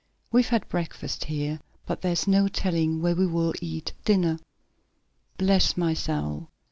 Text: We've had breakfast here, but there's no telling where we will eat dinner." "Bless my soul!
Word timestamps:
We've 0.31 0.47
had 0.49 0.67
breakfast 0.67 1.25
here, 1.25 1.59
but 1.85 2.01
there's 2.01 2.27
no 2.27 2.47
telling 2.47 3.03
where 3.03 3.13
we 3.15 3.27
will 3.27 3.53
eat 3.61 3.93
dinner." 4.03 4.39
"Bless 5.37 5.77
my 5.77 5.93
soul! 5.93 6.47